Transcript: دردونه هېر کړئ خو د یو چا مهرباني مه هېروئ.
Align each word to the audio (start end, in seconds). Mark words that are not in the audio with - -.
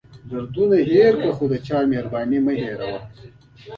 دردونه 0.29 0.77
هېر 0.91 1.13
کړئ 1.21 1.31
خو 1.37 1.45
د 1.51 1.53
یو 1.55 1.63
چا 1.67 1.77
مهرباني 1.91 2.39
مه 2.45 2.53
هېروئ. 2.61 2.95